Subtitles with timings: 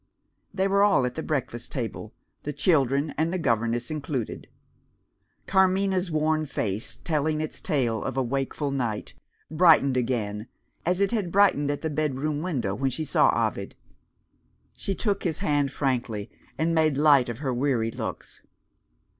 [0.51, 2.11] They were all at the breakfast table,
[2.41, 4.47] the children and the governess included.
[5.45, 9.13] Carmina's worn face, telling its tale of a wakeful night,
[9.51, 10.47] brightened again,
[10.87, 13.75] as it had brightened at the bedroom window, when she saw Ovid.
[14.75, 18.41] She took his hand frankly, and made light of her weary looks.